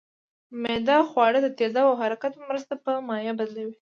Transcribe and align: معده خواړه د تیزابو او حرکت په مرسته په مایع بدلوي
معده 0.61 0.97
خواړه 1.09 1.39
د 1.43 1.47
تیزابو 1.57 1.89
او 1.91 1.99
حرکت 2.01 2.31
په 2.35 2.43
مرسته 2.49 2.73
په 2.83 2.91
مایع 3.07 3.33
بدلوي 3.39 3.75